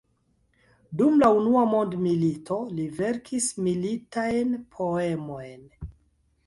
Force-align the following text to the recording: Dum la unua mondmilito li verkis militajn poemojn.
Dum 1.01 1.19
la 1.23 1.29
unua 1.41 1.65
mondmilito 1.73 2.57
li 2.79 2.87
verkis 3.03 3.51
militajn 3.67 4.59
poemojn. 4.79 5.63